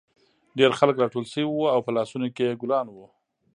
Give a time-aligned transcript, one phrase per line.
[0.57, 3.05] ډېر خلک راټول شوي وو او په لاسونو کې یې ګلان وو